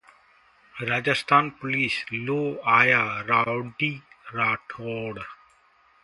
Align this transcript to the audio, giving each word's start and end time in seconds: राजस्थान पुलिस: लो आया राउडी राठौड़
राजस्थान 0.75 1.49
पुलिस: 1.59 1.97
लो 2.13 2.37
आया 2.75 3.01
राउडी 3.27 3.91
राठौड़ 4.35 5.19